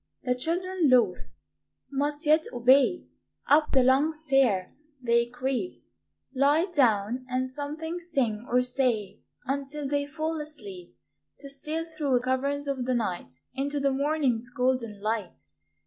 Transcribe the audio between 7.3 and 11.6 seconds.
something sing or say Until they fall asleep, To